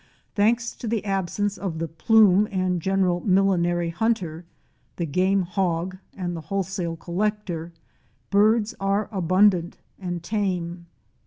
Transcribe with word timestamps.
* 0.21 0.33
Thanks 0.33 0.73
to 0.77 0.87
the 0.87 1.05
absence 1.05 1.59
of 1.59 1.77
the 1.77 1.87
plume 1.87 2.47
and 2.49 2.81
general 2.81 3.19
millinery 3.19 3.91
hunter, 3.91 4.45
the 4.95 5.05
game 5.05 5.43
hog 5.43 5.95
and 6.17 6.35
the 6.35 6.41
wholesale 6.41 6.95
collector, 6.95 7.71
birds 8.31 8.73
are 8.79 9.09
abundant 9.11 9.77
and 9.99 10.23
tame. 10.23 10.87